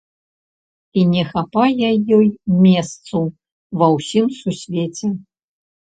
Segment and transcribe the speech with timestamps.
[1.01, 1.89] І не хапае
[2.19, 2.27] ёй
[2.65, 3.21] месцу
[3.83, 5.07] ва ўсім Сусвеце.